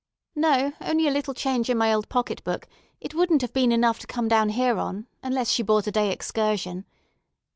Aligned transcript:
"No, 0.33 0.73
only 0.81 1.07
a 1.07 1.11
little 1.11 1.35
change 1.35 1.69
in 1.69 1.77
my 1.77 1.93
old 1.93 2.09
pocketbook; 2.09 2.67
it 2.99 3.13
wouldn't 3.13 3.43
have 3.43 3.53
been 3.53 3.71
enough 3.71 3.99
to 3.99 4.07
come 4.07 4.27
down 4.27 4.49
here 4.49 4.79
on, 4.79 5.05
unless 5.21 5.51
she 5.51 5.61
bought 5.61 5.85
a 5.85 5.91
day 5.91 6.11
excursion. 6.11 6.85